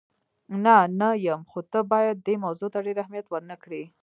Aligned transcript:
نه، 0.65 0.75
نه 0.99 1.09
یم، 1.25 1.41
خو 1.51 1.59
ته 1.71 1.79
باید 1.91 2.17
دې 2.27 2.35
موضوع 2.43 2.69
ته 2.73 2.79
ډېر 2.85 2.97
اهمیت 3.03 3.25
ور 3.29 3.43
نه 3.51 3.55
کړې. 3.63 3.83